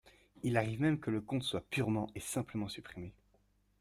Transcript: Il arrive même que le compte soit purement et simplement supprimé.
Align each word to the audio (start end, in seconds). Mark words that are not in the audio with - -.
Il 0.41 0.57
arrive 0.57 0.81
même 0.81 0.99
que 0.99 1.11
le 1.11 1.21
compte 1.21 1.43
soit 1.43 1.61
purement 1.69 2.09
et 2.15 2.19
simplement 2.21 2.67
supprimé. 2.67 3.13